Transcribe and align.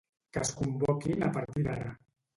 Que 0.37 0.41
es 0.45 0.53
convoquin 0.61 1.27
a 1.29 1.33
partir 1.37 1.67
d'ara. 1.69 1.93